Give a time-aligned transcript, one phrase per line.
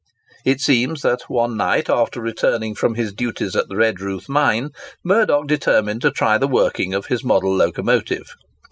[0.43, 4.71] It seems that one night after returning from his duties at the Redruth mine,
[5.03, 8.25] Murdock determined to try the working of his model locomotive.